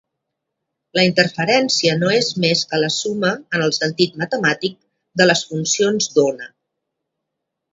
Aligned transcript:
La 0.99 1.01
interferència 1.09 1.97
no 1.99 2.09
és 2.21 2.29
més 2.45 2.63
que 2.71 2.79
la 2.85 2.89
suma, 2.95 3.31
en 3.59 3.67
el 3.67 3.75
sentit 3.79 4.17
matemàtic, 4.23 4.81
de 5.23 5.29
les 5.31 5.45
funcions 5.51 6.11
d'ona. 6.17 6.53